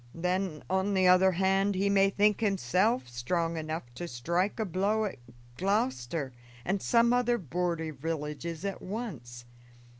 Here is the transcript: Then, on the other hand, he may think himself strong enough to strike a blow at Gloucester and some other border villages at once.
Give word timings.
Then, 0.15 0.63
on 0.67 0.95
the 0.95 1.07
other 1.07 1.31
hand, 1.33 1.75
he 1.75 1.87
may 1.87 2.09
think 2.09 2.39
himself 2.41 3.07
strong 3.07 3.55
enough 3.55 3.83
to 3.93 4.07
strike 4.07 4.59
a 4.59 4.65
blow 4.65 5.05
at 5.05 5.19
Gloucester 5.57 6.33
and 6.65 6.81
some 6.81 7.13
other 7.13 7.37
border 7.37 7.93
villages 7.93 8.65
at 8.65 8.81
once. 8.81 9.45